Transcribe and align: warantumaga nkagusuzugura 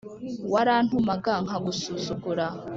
warantumaga 0.51 1.33
nkagusuzugura 1.45 2.45